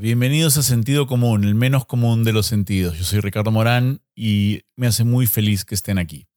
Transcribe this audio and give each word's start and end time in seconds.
Bienvenidos 0.00 0.56
a 0.56 0.62
Sentido 0.62 1.08
Común, 1.08 1.42
el 1.42 1.56
menos 1.56 1.84
común 1.84 2.22
de 2.22 2.32
los 2.32 2.46
sentidos. 2.46 2.96
Yo 2.96 3.02
soy 3.02 3.18
Ricardo 3.18 3.50
Morán 3.50 4.00
y 4.14 4.60
me 4.76 4.86
hace 4.86 5.02
muy 5.02 5.26
feliz 5.26 5.64
que 5.64 5.74
estén 5.74 5.98
aquí. 5.98 6.28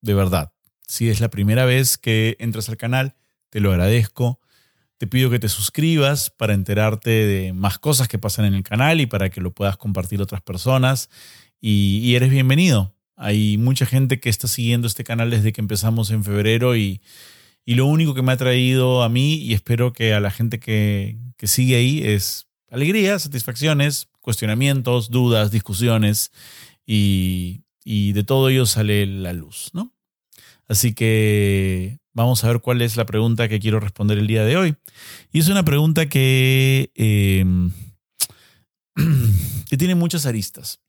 De 0.00 0.14
verdad. 0.14 0.52
Si 0.86 1.08
es 1.08 1.18
la 1.18 1.28
primera 1.28 1.64
vez 1.64 1.98
que 1.98 2.36
entras 2.38 2.68
al 2.68 2.76
canal, 2.76 3.16
te 3.50 3.58
lo 3.58 3.72
agradezco. 3.72 4.38
Te 4.98 5.08
pido 5.08 5.30
que 5.30 5.40
te 5.40 5.48
suscribas 5.48 6.30
para 6.30 6.54
enterarte 6.54 7.10
de 7.10 7.52
más 7.52 7.80
cosas 7.80 8.06
que 8.06 8.20
pasan 8.20 8.44
en 8.44 8.54
el 8.54 8.62
canal 8.62 9.00
y 9.00 9.06
para 9.06 9.30
que 9.30 9.40
lo 9.40 9.52
puedas 9.52 9.76
compartir 9.76 10.20
a 10.20 10.22
otras 10.22 10.42
personas. 10.42 11.10
Y, 11.60 12.14
eres 12.14 12.30
bienvenido. 12.30 12.94
Hay 13.16 13.58
mucha 13.58 13.84
gente 13.84 14.20
que 14.20 14.28
está 14.28 14.46
siguiendo 14.46 14.86
este 14.86 15.02
canal 15.02 15.30
desde 15.30 15.52
que 15.52 15.60
empezamos 15.60 16.12
en 16.12 16.22
febrero 16.22 16.76
y, 16.76 17.00
lo 17.66 17.84
único 17.86 18.14
que 18.14 18.22
me 18.22 18.30
ha 18.30 18.36
traído 18.36 19.02
a 19.02 19.08
mí 19.08 19.34
y 19.34 19.54
espero 19.54 19.92
que 19.92 20.14
a 20.14 20.20
la 20.20 20.30
gente 20.30 20.60
que, 20.60 21.18
que 21.36 21.48
sigue 21.48 21.74
ahí 21.74 22.02
es 22.02 22.47
alegría, 22.70 23.18
satisfacciones, 23.18 24.08
cuestionamientos, 24.20 25.10
dudas, 25.10 25.50
discusiones 25.50 26.32
y, 26.86 27.62
de 27.84 28.24
todo 28.24 28.48
ello 28.48 28.66
sale 28.66 29.06
la 29.06 29.32
luz, 29.32 29.70
¿no? 29.72 29.94
Así 30.66 30.92
que 30.92 31.98
vamos 32.12 32.44
a 32.44 32.48
ver 32.48 32.60
cuál 32.60 32.82
es 32.82 32.96
la 32.96 33.06
pregunta 33.06 33.48
que 33.48 33.60
quiero 33.60 33.80
responder 33.80 34.18
el 34.18 34.26
día 34.26 34.44
de 34.44 34.56
hoy. 34.56 34.76
Y 35.32 35.38
es 35.38 35.48
una 35.48 35.64
pregunta 35.64 36.06
que, 36.10 36.90
em, 36.94 37.72
que 39.70 39.76
tiene 39.78 39.94
muchas 39.94 40.26
aristas. 40.26 40.80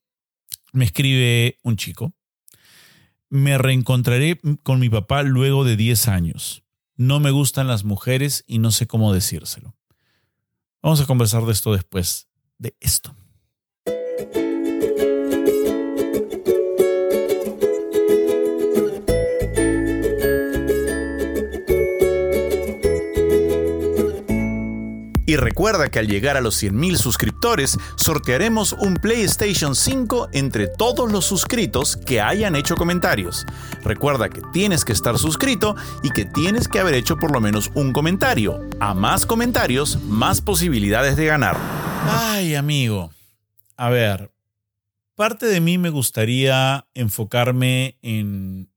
Me 0.74 0.86
escribe 0.86 1.58
un 1.64 1.78
chico. 1.78 2.14
Me 3.30 3.58
reencontraré 3.58 4.40
con 4.64 4.80
mi 4.80 4.90
papá 4.90 5.24
luego 5.24 5.64
de 5.64 5.78
10 5.78 6.08
años. 6.10 6.64
No 6.98 7.22
me 7.22 7.32
gustan 7.32 7.68
las 7.68 7.86
mujeres 7.86 8.44
y 8.48 8.58
no 8.58 8.72
sé 8.72 8.88
cómo 8.88 9.14
decírselo. 9.14 9.79
Vamos 10.82 11.02
a 11.02 11.06
conversar 11.06 11.44
de 11.46 11.52
esto 11.52 11.74
después 11.74 12.28
de 12.58 12.76
esto. 12.80 13.16
Y 25.30 25.36
recuerda 25.36 25.90
que 25.90 26.00
al 26.00 26.08
llegar 26.08 26.38
a 26.38 26.42
los 26.42 26.60
100.000 26.60 26.96
suscriptores, 26.96 27.78
sortearemos 27.98 28.74
un 28.74 28.96
PlayStation 28.96 29.76
5 29.76 30.30
entre 30.34 30.66
todos 30.66 31.12
los 31.12 31.24
suscritos 31.24 31.98
que 31.98 32.20
hayan 32.20 32.56
hecho 32.56 32.76
comentarios. 32.76 33.46
Recuerda 33.84 34.30
que 34.30 34.42
tienes 34.52 34.84
que 34.84 34.92
estar 34.92 35.20
suscrito 35.20 35.76
y 36.02 36.10
que 36.10 36.26
tienes 36.26 36.68
que 36.68 36.80
haber 36.80 36.96
hecho 36.96 37.18
por 37.18 37.32
lo 37.32 37.42
menos 37.42 37.70
un 37.76 37.94
comentario. 37.94 38.60
A 38.80 38.96
más 38.96 39.28
comentarios, 39.28 40.02
más 40.02 40.42
posibilidades 40.42 41.16
de 41.16 41.28
ganar. 41.28 41.58
Ay, 42.08 42.56
amigo. 42.56 43.12
A 43.78 43.92
ver, 43.92 44.32
parte 45.14 45.46
de 45.46 45.62
mí 45.62 45.78
me 45.78 45.92
gustaría 45.92 46.88
enfocarme 46.96 48.00
en, 48.02 48.72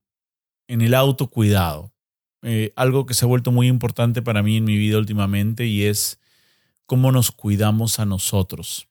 en 0.69 0.83
el 0.83 0.93
autocuidado. 0.93 1.95
Eh, 2.43 2.75
algo 2.77 3.07
que 3.07 3.15
se 3.15 3.25
ha 3.25 3.29
vuelto 3.29 3.53
muy 3.53 3.69
importante 3.69 4.21
para 4.21 4.43
mí 4.43 4.59
en 4.59 4.65
mi 4.65 4.77
vida 4.77 4.99
últimamente 4.99 5.65
y 5.65 5.85
es 5.85 6.19
cómo 6.93 7.11
nos 7.11 7.31
cuidamos 7.33 8.01
a 8.01 8.05
nosotros. 8.05 8.87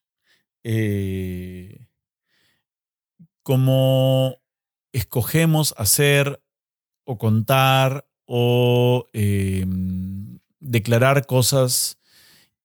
Eh, 0.64 1.86
cómo 3.44 4.42
escogemos 4.92 5.76
hacer 5.78 6.42
o 7.04 7.20
contar 7.20 8.10
o 8.26 9.06
em, 9.14 10.40
declarar 10.60 11.28
cosas 11.28 12.00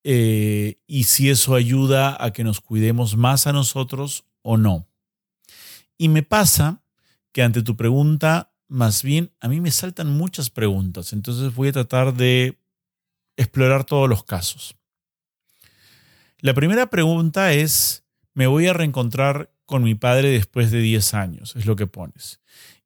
eh, 0.05 0.81
y 0.87 1.05
si 1.05 1.29
eso 1.29 1.55
ayuda 1.55 2.17
a 2.19 2.33
que 2.33 2.43
nos 2.43 2.63
cuidemos 2.63 3.15
más 3.15 3.47
a 3.47 3.53
nosotros 3.53 4.25
o 4.41 4.57
no. 4.57 4.89
Y 5.99 6.09
me 6.09 6.23
pasa 6.23 6.83
que 7.33 7.43
ante 7.43 7.61
tu 7.61 7.77
pregunta, 7.77 8.55
más 8.69 9.03
bien 9.03 9.35
a 9.41 9.49
mí 9.49 9.61
me 9.61 9.71
saltan 9.71 10.17
muchas 10.17 10.49
preguntas, 10.49 11.13
entonces 11.13 11.55
voy 11.55 11.69
a 11.69 11.73
tratar 11.73 12.15
de 12.15 12.59
explorar 13.37 13.85
todos 13.85 14.09
los 14.09 14.25
casos. 14.25 14.77
La 16.41 16.55
primera 16.55 16.91
pregunta 16.91 17.53
es, 17.53 18.05
¿me 18.35 18.47
voy 18.47 18.67
a 18.67 18.73
reencontrar 18.73 19.51
con 19.65 19.83
mi 19.83 19.95
padre 19.95 20.31
después 20.31 20.71
de 20.71 20.81
10 20.81 21.15
años? 21.15 21.57
Es 21.57 21.67
lo 21.67 21.77
que 21.77 21.87
pones. 21.87 22.41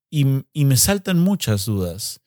Y, 0.08 0.24
me 0.24 0.76
saltan 0.76 1.18
muchas 1.18 1.66
dudas. 1.66 2.20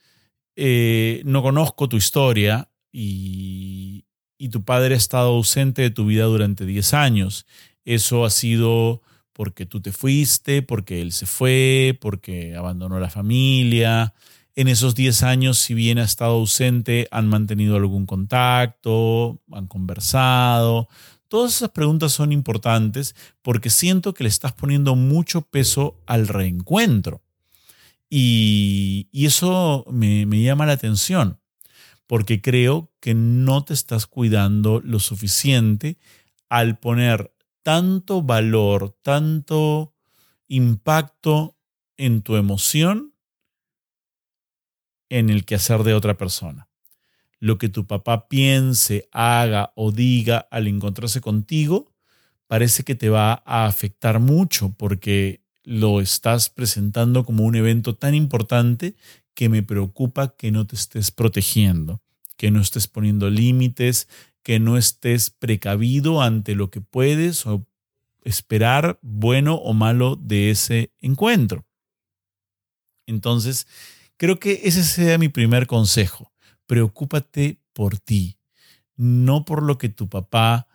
Eh, 0.55 1.21
no 1.25 1.41
conozco 1.41 1.89
tu 1.89 1.97
historia 1.97 2.69
y, 2.91 4.05
y 4.37 4.49
tu 4.49 4.63
padre 4.63 4.93
ha 4.93 4.97
estado 4.97 5.29
ausente 5.29 5.81
de 5.81 5.89
tu 5.89 6.05
vida 6.05 6.25
durante 6.25 6.65
10 6.65 6.93
años. 6.93 7.45
Eso 7.85 8.25
ha 8.25 8.29
sido 8.29 9.01
porque 9.33 9.65
tú 9.65 9.81
te 9.81 9.91
fuiste, 9.91 10.61
porque 10.61 11.01
él 11.01 11.11
se 11.11 11.25
fue, 11.25 11.97
porque 11.99 12.55
abandonó 12.55 12.99
la 12.99 13.09
familia. 13.09 14.13
En 14.55 14.67
esos 14.67 14.95
10 14.95 15.23
años, 15.23 15.57
si 15.57 15.73
bien 15.73 15.97
ha 15.97 16.03
estado 16.03 16.33
ausente, 16.33 17.07
han 17.11 17.27
mantenido 17.27 17.75
algún 17.75 18.05
contacto, 18.05 19.41
han 19.51 19.67
conversado. 19.67 20.87
Todas 21.27 21.55
esas 21.55 21.69
preguntas 21.69 22.11
son 22.11 22.31
importantes 22.31 23.15
porque 23.41 23.69
siento 23.69 24.13
que 24.13 24.23
le 24.23 24.29
estás 24.29 24.53
poniendo 24.53 24.95
mucho 24.95 25.41
peso 25.41 25.99
al 26.05 26.27
reencuentro. 26.27 27.21
Y, 28.09 29.07
eso 29.11 29.85
me, 29.89 30.25
me 30.25 30.41
llama 30.43 30.65
la 30.65 30.73
atención 30.73 31.39
porque 32.05 32.41
creo 32.41 32.91
que 32.99 33.15
no 33.15 33.63
te 33.63 33.73
estás 33.73 34.05
cuidando 34.05 34.81
lo 34.81 34.99
suficiente 34.99 35.97
al 36.49 36.77
poner 36.77 37.33
tanto 37.63 38.21
valor, 38.21 38.95
tanto 39.01 39.95
impacto 40.47 41.55
en 41.97 42.21
tu 42.21 42.35
emoción 42.35 43.13
en 45.09 45.29
el 45.29 45.45
quehacer 45.45 45.83
de 45.83 45.93
otra 45.93 46.15
persona 46.17 46.67
lo 47.43 47.57
que 47.57 47.67
tu 47.67 47.85
papá 47.85 48.29
piense, 48.29 49.09
haga 49.11 49.73
o 49.75 49.91
diga 49.91 50.47
al 50.49 50.65
encontrarse 50.69 51.19
contigo, 51.19 51.91
parece 52.47 52.85
que 52.85 52.95
te 52.95 53.09
va 53.09 53.43
a 53.45 53.65
afectar 53.65 54.21
mucho 54.21 54.73
porque 54.77 55.41
lo 55.65 55.99
estás 55.99 56.49
presentando 56.49 57.25
como 57.25 57.43
un 57.43 57.57
evento 57.57 57.97
tan 57.97 58.15
importante 58.15 58.95
que 59.33 59.49
me 59.49 59.61
preocupa 59.61 60.37
que 60.37 60.51
no 60.51 60.65
te 60.65 60.77
estés 60.77 61.11
protegiendo, 61.11 62.01
que 62.37 62.49
no 62.49 62.61
estés 62.61 62.87
poniendo 62.87 63.29
límites, 63.29 64.07
que 64.41 64.61
no 64.61 64.77
estés 64.77 65.29
precavido 65.29 66.21
ante 66.21 66.55
lo 66.55 66.69
que 66.69 66.79
puedes 66.79 67.45
o 67.45 67.67
esperar 68.21 68.99
bueno 69.01 69.55
o 69.55 69.73
malo 69.73 70.15
de 70.15 70.49
ese 70.49 70.93
encuentro. 71.01 71.65
Entonces, 73.05 73.67
creo 74.15 74.39
que 74.39 74.61
ese 74.63 74.85
sea 74.85 75.17
mi 75.17 75.27
primer 75.27 75.67
consejo 75.67 76.32
preocúpate 76.65 77.59
por 77.73 77.97
ti, 77.97 78.37
no 78.95 79.45
por 79.45 79.63
lo 79.63 79.77
que 79.77 79.89
tu 79.89 80.09
papá 80.09 80.67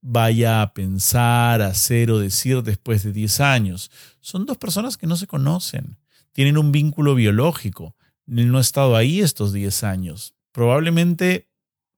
vaya 0.00 0.62
a 0.62 0.74
pensar, 0.74 1.62
hacer 1.62 2.10
o 2.10 2.18
decir 2.18 2.62
después 2.62 3.02
de 3.04 3.12
10 3.12 3.40
años. 3.40 3.90
Son 4.20 4.44
dos 4.44 4.58
personas 4.58 4.96
que 4.96 5.06
no 5.06 5.16
se 5.16 5.26
conocen, 5.26 5.96
tienen 6.32 6.58
un 6.58 6.72
vínculo 6.72 7.14
biológico. 7.14 7.96
Él 8.26 8.50
no 8.50 8.58
ha 8.58 8.62
estado 8.62 8.96
ahí 8.96 9.20
estos 9.20 9.52
10 9.52 9.84
años. 9.84 10.34
Probablemente, 10.52 11.48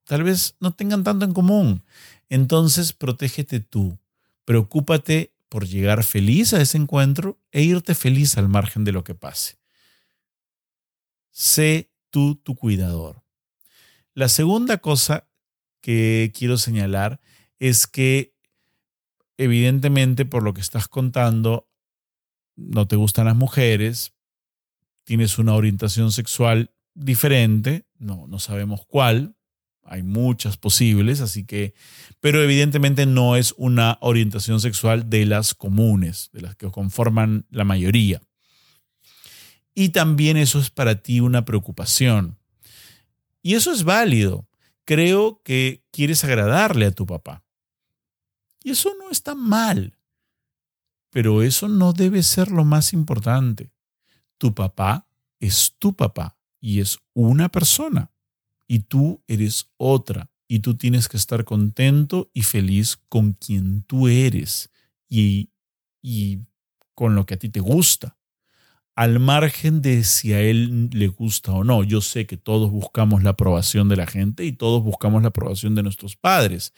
tal 0.04 0.22
vez 0.22 0.56
no 0.60 0.74
tengan 0.74 1.02
tanto 1.02 1.24
en 1.24 1.32
común. 1.32 1.82
Entonces, 2.28 2.92
protégete 2.92 3.60
tú. 3.60 3.98
Preocúpate 4.44 5.34
por 5.48 5.66
llegar 5.66 6.04
feliz 6.04 6.52
a 6.52 6.60
ese 6.60 6.76
encuentro 6.76 7.38
e 7.52 7.62
irte 7.62 7.94
feliz 7.94 8.36
al 8.36 8.48
margen 8.48 8.84
de 8.84 8.92
lo 8.92 9.04
que 9.04 9.14
pase. 9.14 9.58
Sé 11.30 11.90
tú 12.10 12.36
tu 12.36 12.54
cuidador. 12.54 13.23
La 14.14 14.28
segunda 14.28 14.78
cosa 14.78 15.28
que 15.80 16.32
quiero 16.36 16.56
señalar 16.56 17.20
es 17.58 17.86
que 17.86 18.34
evidentemente 19.36 20.24
por 20.24 20.42
lo 20.42 20.54
que 20.54 20.60
estás 20.60 20.88
contando, 20.88 21.68
no 22.56 22.86
te 22.86 22.96
gustan 22.96 23.26
las 23.26 23.36
mujeres, 23.36 24.12
tienes 25.04 25.38
una 25.38 25.54
orientación 25.54 26.12
sexual 26.12 26.70
diferente, 26.94 27.86
no, 27.98 28.26
no 28.28 28.38
sabemos 28.38 28.86
cuál, 28.86 29.36
hay 29.82 30.02
muchas 30.02 30.56
posibles, 30.56 31.20
así 31.20 31.44
que, 31.44 31.74
pero 32.20 32.42
evidentemente 32.42 33.06
no 33.06 33.36
es 33.36 33.54
una 33.58 33.98
orientación 34.00 34.60
sexual 34.60 35.10
de 35.10 35.26
las 35.26 35.54
comunes, 35.54 36.30
de 36.32 36.40
las 36.40 36.56
que 36.56 36.70
conforman 36.70 37.46
la 37.50 37.64
mayoría. 37.64 38.22
Y 39.74 39.90
también 39.90 40.36
eso 40.36 40.58
es 40.60 40.70
para 40.70 41.02
ti 41.02 41.20
una 41.20 41.44
preocupación. 41.44 42.38
Y 43.44 43.56
eso 43.56 43.72
es 43.72 43.84
válido. 43.84 44.48
Creo 44.86 45.42
que 45.44 45.84
quieres 45.90 46.24
agradarle 46.24 46.86
a 46.86 46.92
tu 46.92 47.04
papá. 47.04 47.44
Y 48.62 48.70
eso 48.70 48.90
no 48.98 49.10
está 49.10 49.34
mal. 49.34 49.98
Pero 51.10 51.42
eso 51.42 51.68
no 51.68 51.92
debe 51.92 52.22
ser 52.22 52.50
lo 52.50 52.64
más 52.64 52.94
importante. 52.94 53.70
Tu 54.38 54.54
papá 54.54 55.06
es 55.40 55.74
tu 55.78 55.92
papá 55.92 56.38
y 56.58 56.80
es 56.80 56.98
una 57.12 57.50
persona. 57.50 58.10
Y 58.66 58.80
tú 58.80 59.22
eres 59.28 59.70
otra. 59.76 60.30
y 60.46 60.60
tú 60.60 60.76
tienes 60.76 61.08
que 61.08 61.16
estar 61.16 61.44
contento 61.44 62.30
y 62.34 62.42
feliz 62.42 62.98
con 63.08 63.32
quien 63.32 63.82
tú 63.82 64.08
eres 64.08 64.70
y, 65.08 65.50
y 66.02 66.40
con 66.94 67.14
lo 67.14 67.24
que 67.24 67.34
a 67.34 67.38
ti 67.38 67.48
te 67.48 67.60
gusta 67.60 68.18
al 68.94 69.18
margen 69.18 69.82
de 69.82 70.04
si 70.04 70.32
a 70.32 70.40
él 70.40 70.88
le 70.92 71.08
gusta 71.08 71.52
o 71.52 71.64
no. 71.64 71.82
Yo 71.82 72.00
sé 72.00 72.26
que 72.26 72.36
todos 72.36 72.70
buscamos 72.70 73.22
la 73.22 73.30
aprobación 73.30 73.88
de 73.88 73.96
la 73.96 74.06
gente 74.06 74.44
y 74.44 74.52
todos 74.52 74.82
buscamos 74.82 75.22
la 75.22 75.28
aprobación 75.28 75.74
de 75.74 75.82
nuestros 75.82 76.16
padres, 76.16 76.72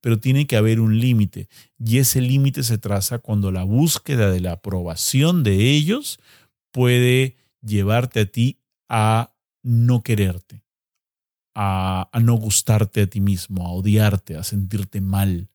pero 0.00 0.18
tiene 0.18 0.46
que 0.46 0.56
haber 0.56 0.80
un 0.80 0.98
límite 0.98 1.48
y 1.78 1.98
ese 1.98 2.20
límite 2.20 2.62
se 2.62 2.78
traza 2.78 3.18
cuando 3.18 3.52
la 3.52 3.62
búsqueda 3.62 4.30
de 4.30 4.40
la 4.40 4.52
aprobación 4.52 5.44
de 5.44 5.70
ellos 5.70 6.18
puede 6.72 7.36
llevarte 7.62 8.20
a 8.20 8.26
ti 8.26 8.58
a 8.88 9.34
no 9.62 10.02
quererte, 10.02 10.64
a, 11.54 12.10
no 12.20 12.34
gustarte 12.34 13.02
a 13.02 13.06
ti 13.06 13.20
mismo, 13.20 13.66
a 13.66 13.70
odiarte, 13.70 14.36
a 14.36 14.42
sentirte 14.42 15.00
mal 15.00 15.50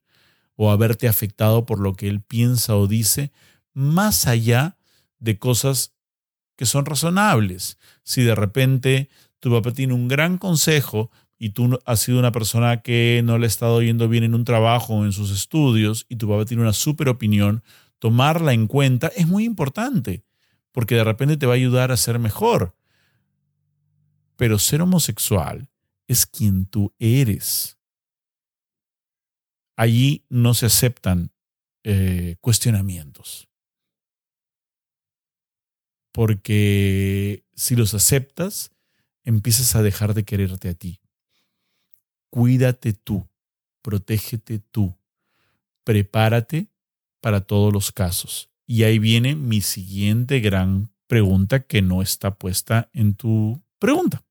o 0.56 0.72
a 0.72 0.78
verte 0.78 1.08
afectado 1.08 1.66
por 1.66 1.80
lo 1.80 1.96
que 1.96 2.08
él 2.08 2.22
piensa 2.22 2.78
o 2.78 2.88
dice, 2.88 3.32
más 3.74 4.28
allá 4.28 4.78
de 5.20 5.38
cosas 5.38 5.95
que 6.56 6.66
son 6.66 6.86
razonables. 6.86 7.78
Si 8.04 8.24
de 8.24 8.36
repente 8.36 9.10
tu 9.40 9.52
papá 9.52 9.72
tiene 9.72 9.94
un 9.94 10.08
gran 10.08 10.38
consejo 10.38 11.12
y 11.38 11.50
tú 11.50 11.80
has 11.86 12.00
sido 12.00 12.20
una 12.20 12.32
persona 12.32 12.82
que 12.82 13.22
no 13.24 13.38
le 13.38 13.46
ha 13.46 13.48
estado 13.48 13.82
yendo 13.82 14.08
bien 14.08 14.24
en 14.24 14.34
un 14.34 14.46
trabajo 14.46 14.96
o 14.96 15.06
en 15.06 15.12
sus 15.12 15.32
estudios 15.32 16.06
y 16.10 16.16
tu 16.16 16.30
papá 16.30 16.46
tiene 16.46 16.64
una 16.64 16.74
súper 16.74 17.10
opinión, 17.10 17.64
tomarla 18.00 18.54
en 18.54 18.68
cuenta 18.68 19.08
es 19.16 19.28
muy 19.28 19.44
importante, 19.44 20.24
porque 20.72 20.96
de 20.96 21.04
repente 21.04 21.38
te 21.38 21.46
va 21.46 21.54
a 21.54 21.56
ayudar 21.56 21.92
a 21.92 21.98
ser 21.98 22.20
mejor. 22.20 22.76
Pero 24.38 24.60
ser 24.60 24.82
homosexual 24.82 25.70
es 26.08 26.26
quien 26.26 26.66
tú 26.66 26.94
eres. 27.00 27.78
Allí 29.78 30.26
no 30.30 30.54
se 30.54 30.66
aceptan 30.66 31.32
eh, 31.84 32.36
cuestionamientos 32.42 33.48
porque 36.16 37.44
si 37.56 37.76
los 37.76 37.94
aceptas, 37.94 38.72
empiezas 39.26 39.76
a 39.76 39.84
dejar 39.84 40.14
de 40.14 40.24
quererte 40.24 40.70
a 40.70 40.74
ti. 40.74 41.02
Cuídate 42.30 42.94
tú, 42.94 43.28
protégete 43.82 44.60
tú, 44.60 44.96
prepárate 45.84 46.70
para 47.20 47.42
todos 47.42 47.74
los 47.74 47.92
casos. 47.92 48.50
Y 48.66 48.84
ahí 48.84 48.98
viene 48.98 49.36
mi 49.36 49.60
siguiente 49.60 50.40
gran 50.40 50.90
pregunta 51.08 51.64
que 51.64 51.82
no 51.82 52.02
está 52.02 52.36
puesta 52.36 52.90
en 52.94 53.16
tu 53.16 53.62
pregunta. 53.78 54.24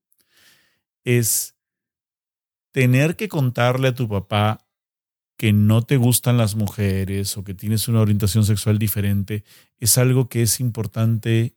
Es 1.03 1.55
tener 2.71 3.15
que 3.15 3.27
contarle 3.27 3.89
a 3.89 3.93
tu 3.93 4.09
papá 4.09 4.67
que 5.37 5.53
no 5.53 5.83
te 5.83 5.97
gustan 5.97 6.37
las 6.37 6.55
mujeres 6.55 7.37
o 7.37 7.43
que 7.43 7.53
tienes 7.53 7.87
una 7.87 8.01
orientación 8.01 8.43
sexual 8.43 8.79
diferente, 8.79 9.43
es 9.77 9.99
algo 9.99 10.29
que 10.29 10.41
es 10.41 10.59
importante 10.59 11.55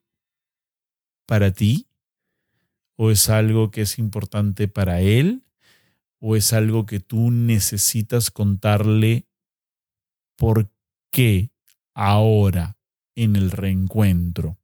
para 1.29 1.53
ti? 1.53 1.87
¿O 2.97 3.11
es 3.11 3.29
algo 3.29 3.71
que 3.71 3.83
es 3.83 3.99
importante 3.99 4.67
para 4.67 5.03
él? 5.03 5.45
¿O 6.21 6.37
es 6.37 6.55
algo 6.55 6.87
que 6.87 7.01
tú 7.01 7.31
necesitas 7.31 8.31
contarle 8.31 9.27
por 10.37 10.71
qué 11.13 11.51
ahora 11.95 12.79
en 13.15 13.37
el 13.37 13.51
reencuentro? 13.51 14.59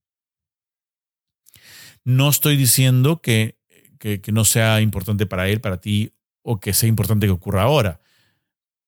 No 2.02 2.30
estoy 2.30 2.56
diciendo 2.56 3.20
que, 3.20 3.58
que, 3.98 4.22
que 4.22 4.32
no 4.32 4.46
sea 4.46 4.80
importante 4.80 5.26
para 5.26 5.48
él, 5.48 5.60
para 5.60 5.80
ti, 5.80 6.12
o 6.42 6.60
que 6.60 6.72
sea 6.72 6.88
importante 6.88 7.26
que 7.26 7.32
ocurra 7.32 7.62
ahora, 7.62 8.00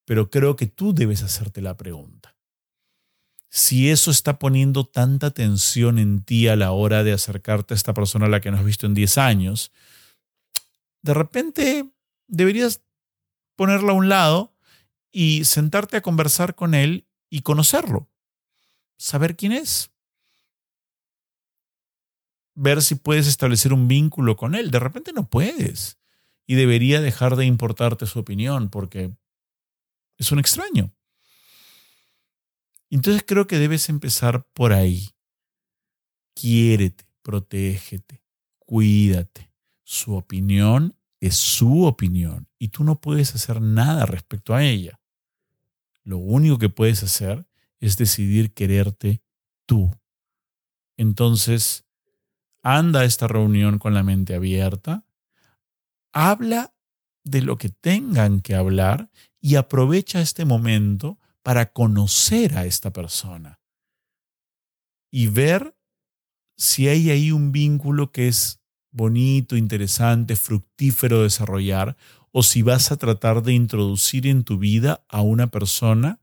pero 0.06 0.31
creo 0.31 0.56
que 0.56 0.67
tú 0.67 0.94
debes 0.94 1.22
hacerte 1.22 1.61
la 1.61 1.76
pregunta 1.76 2.35
si 3.56 3.88
eso 3.88 4.11
está 4.11 4.38
poniendo 4.38 4.85
tanta 4.85 5.31
tensión 5.31 5.99
en 5.99 6.23
ti 6.23 6.47
a 6.47 6.56
la 6.56 6.73
hora 6.73 7.03
de 7.05 7.14
acercarte 7.14 7.73
a 7.73 7.76
esta 7.76 7.94
persona 7.94 8.26
a 8.26 8.29
la 8.29 8.43
que 8.43 8.50
no 8.50 8.58
has 8.58 8.64
visto 8.67 8.85
en 8.85 8.93
10 8.93 9.17
años, 9.17 9.73
de 11.00 11.14
repente 11.14 11.88
deberías 12.26 12.82
ponerla 13.55 13.93
a 13.93 13.94
un 13.94 14.11
lado 14.11 14.53
y 15.11 15.47
sentarte 15.47 15.97
a 15.97 16.03
conversar 16.03 16.55
con 16.55 16.75
él 16.75 17.06
y 17.31 17.41
conocerlo, 17.41 18.11
saber 18.99 19.37
quién 19.37 19.53
es, 19.53 19.91
ver 22.55 22.82
si 22.82 22.94
puedes 22.94 23.26
establecer 23.26 23.73
un 23.73 23.88
vínculo 23.88 24.37
con 24.37 24.55
él. 24.55 24.70
De 24.70 24.81
repente 24.81 25.14
no 25.14 25.31
puedes 25.31 25.97
y 26.47 26.56
debería 26.56 27.00
dejar 27.00 27.37
de 27.37 27.47
importarte 27.47 28.05
su 28.05 28.19
opinión 28.19 28.69
porque 28.69 29.17
es 30.19 30.31
un 30.31 30.41
extraño. 30.41 30.93
Entonces 32.90 33.24
creo 33.26 33.46
que 33.46 33.58
debes 33.58 33.88
empezar 33.88 34.46
por 34.52 34.72
ahí. 34.72 35.10
Quiérete, 36.34 37.04
protégete, 37.22 38.22
cuídate. 38.58 39.50
Su 39.82 40.14
opinión 40.14 40.96
es 41.20 41.36
su 41.36 41.84
opinión 41.84 42.48
y 42.58 42.68
tú 42.68 42.84
no 42.84 43.00
puedes 43.00 43.34
hacer 43.34 43.60
nada 43.60 44.06
respecto 44.06 44.54
a 44.54 44.64
ella. 44.64 45.00
Lo 46.02 46.18
único 46.18 46.58
que 46.58 46.68
puedes 46.68 47.02
hacer 47.02 47.46
es 47.80 47.96
decidir 47.96 48.52
quererte 48.52 49.22
tú. 49.66 49.90
Entonces, 50.96 51.84
anda 52.62 53.00
a 53.00 53.04
esta 53.04 53.28
reunión 53.28 53.78
con 53.78 53.94
la 53.94 54.02
mente 54.02 54.34
abierta, 54.34 55.04
habla 56.12 56.74
de 57.24 57.42
lo 57.42 57.58
que 57.58 57.68
tengan 57.68 58.40
que 58.40 58.54
hablar 58.54 59.10
y 59.40 59.56
aprovecha 59.56 60.20
este 60.20 60.44
momento 60.44 61.18
para 61.46 61.66
conocer 61.72 62.58
a 62.58 62.64
esta 62.64 62.93
persona 62.93 63.60
y 65.12 65.28
ver 65.28 65.78
si 66.56 66.88
hay 66.88 67.08
ahí 67.10 67.31
un 67.31 67.52
vínculo 67.52 68.10
que 68.10 68.26
es 68.26 68.60
bonito, 68.90 69.56
interesante, 69.56 70.34
fructífero 70.34 71.22
desarrollar, 71.22 71.96
o 72.32 72.43
si 72.43 72.62
vas 72.62 72.90
a 72.90 72.96
tratar 72.96 73.44
de 73.44 73.52
introducir 73.52 74.26
en 74.26 74.43
tu 74.43 74.58
vida 74.58 75.04
a 75.08 75.20
una 75.20 75.46
persona 75.46 76.19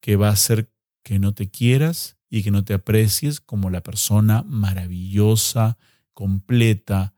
que 0.00 0.16
va 0.16 0.30
a 0.30 0.32
hacer 0.32 0.74
que 1.04 1.20
no 1.20 1.32
te 1.32 1.48
quieras 1.48 2.16
y 2.28 2.42
que 2.42 2.50
no 2.50 2.64
te 2.64 2.74
aprecies 2.74 3.40
como 3.40 3.70
la 3.70 3.84
persona 3.84 4.42
maravillosa, 4.42 5.78
completa, 6.12 7.14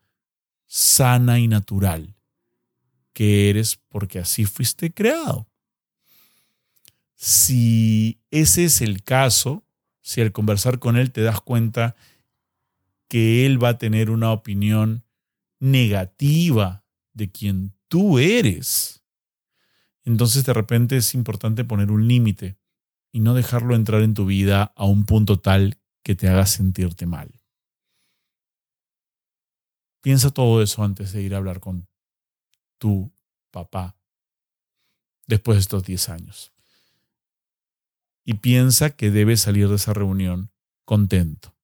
sana 0.66 1.38
y 1.38 1.48
natural 1.48 2.14
que 3.14 3.48
eres 3.48 3.76
porque 3.88 4.18
así 4.18 4.44
fuiste 4.44 4.92
creado. 4.92 5.48
Si 7.14 8.20
ese 8.30 8.64
es 8.64 8.80
el 8.80 9.02
caso, 9.02 9.64
si 10.00 10.20
al 10.20 10.32
conversar 10.32 10.78
con 10.78 10.96
él 10.96 11.12
te 11.12 11.22
das 11.22 11.40
cuenta 11.40 11.96
que 13.08 13.46
él 13.46 13.62
va 13.62 13.70
a 13.70 13.78
tener 13.78 14.10
una 14.10 14.32
opinión 14.32 15.04
negativa 15.60 16.84
de 17.12 17.30
quien 17.30 17.74
tú 17.88 18.18
eres, 18.18 19.04
entonces 20.04 20.44
de 20.44 20.52
repente 20.52 20.96
es 20.96 21.14
importante 21.14 21.64
poner 21.64 21.90
un 21.90 22.08
límite 22.08 22.58
y 23.12 23.20
no 23.20 23.34
dejarlo 23.34 23.74
entrar 23.74 24.02
en 24.02 24.14
tu 24.14 24.26
vida 24.26 24.72
a 24.76 24.84
un 24.84 25.06
punto 25.06 25.38
tal 25.38 25.78
que 26.02 26.14
te 26.14 26.28
haga 26.28 26.46
sentirte 26.46 27.06
mal. 27.06 27.40
Piensa 30.02 30.30
todo 30.30 30.60
eso 30.60 30.82
antes 30.82 31.12
de 31.12 31.22
ir 31.22 31.34
a 31.34 31.38
hablar 31.38 31.60
con 31.60 31.88
tu 32.78 33.10
papá 33.50 33.96
después 35.26 35.56
de 35.56 35.60
estos 35.60 35.84
10 35.84 36.08
años 36.10 36.53
y 38.24 38.34
piensa 38.34 38.90
que 38.90 39.10
debe 39.10 39.36
salir 39.36 39.68
de 39.68 39.76
esa 39.76 39.92
reunión 39.92 40.50
contento. 40.84 41.54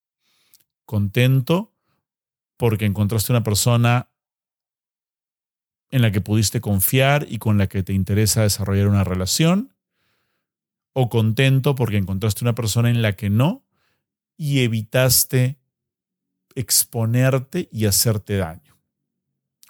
Contento 0.84 1.72
porque 2.56 2.84
encontraste 2.84 3.32
una 3.32 3.42
persona 3.42 4.10
en 5.90 6.02
la 6.02 6.12
que 6.12 6.20
pudiste 6.20 6.60
confiar 6.60 7.26
y 7.28 7.38
con 7.38 7.58
la 7.58 7.66
que 7.66 7.82
te 7.82 7.92
interesa 7.92 8.42
desarrollar 8.42 8.86
una 8.86 9.04
relación, 9.04 9.74
o 10.92 11.08
contento 11.08 11.74
porque 11.74 11.96
encontraste 11.96 12.44
una 12.44 12.54
persona 12.54 12.90
en 12.90 13.02
la 13.02 13.14
que 13.14 13.30
no 13.30 13.64
y 14.36 14.60
evitaste 14.60 15.58
exponerte 16.54 17.68
y 17.72 17.86
hacerte 17.86 18.36
daño, 18.36 18.76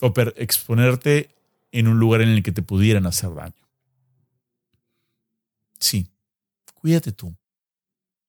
o 0.01 0.13
exponerte 0.37 1.35
en 1.73 1.89
un 1.89 1.99
lugar 1.99 2.23
en 2.23 2.31
el 2.31 2.43
que 2.43 2.53
te 2.53 2.63
pudieran 2.63 3.07
hacer 3.07 3.35
daño. 3.35 3.55
Sí, 5.79 6.09
Cuídate 6.81 7.13
tú. 7.13 7.37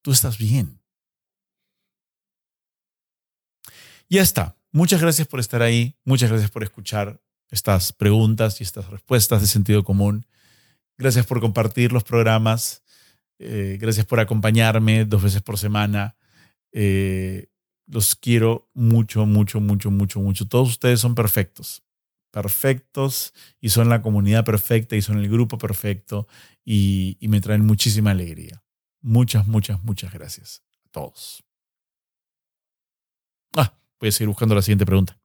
Tú 0.01 0.12
estás 0.12 0.38
bien. 0.38 0.81
Ya 4.10 4.22
está. 4.22 4.58
Muchas 4.74 5.01
gracias 5.01 5.25
por 5.25 5.39
estar 5.39 5.62
ahí. 5.62 5.96
Muchas 6.03 6.29
gracias 6.29 6.51
por 6.51 6.63
escuchar 6.63 7.22
estas 7.50 7.93
preguntas 7.93 8.60
y 8.60 8.65
estas 8.65 8.89
respuestas 8.89 9.39
de 9.39 9.48
sentido 9.48 9.86
común. 9.86 10.25
Gracias 10.98 11.25
por 11.25 11.39
compartir 11.39 11.93
los 11.93 12.03
programas. 12.03 12.84
Eh, 13.39 13.77
gracias 13.79 14.05
por 14.05 14.20
acompañarme 14.20 15.05
dos 15.05 15.24
veces 15.24 15.41
por 15.41 15.58
semana. 15.58 16.17
Eh, 16.74 17.48
los 17.88 18.15
quiero 18.15 18.70
mucho, 18.74 19.25
mucho, 19.25 19.62
mucho, 19.62 19.89
mucho, 19.91 20.20
mucho. 20.20 20.46
Todos 20.46 20.67
ustedes 20.72 21.00
son 21.00 21.15
perfectos. 21.15 21.84
Perfectos 22.32 23.34
y 23.60 23.70
son 23.70 23.90
la 23.90 24.02
comunidad 24.02 24.46
perfecta 24.46 24.96
y 24.96 25.02
son 25.02 25.20
el 25.20 25.30
grupo 25.30 25.58
perfecto 25.58 26.28
y, 26.66 27.18
me 27.22 27.42
traen 27.42 27.66
muchísima 27.66 28.12
alegría. 28.12 28.64
Muchas, 29.02 29.48
muchas, 29.48 29.84
muchas 29.84 30.14
gracias 30.14 30.64
a 30.86 30.90
todos. 30.90 31.44
Ah, 33.56 33.78
voy 34.00 34.10
a 34.10 34.12
seguir 34.12 34.30
buscando 34.30 34.56
la 34.56 34.62
siguiente 34.62 34.86
pregunta. 34.86 35.18